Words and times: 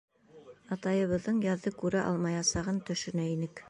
Атайыбыҙҙың 0.75 1.39
яҙҙы 1.49 1.75
күрә 1.85 2.05
алмаясағын 2.09 2.85
төшөнә 2.91 3.33
инек. 3.35 3.59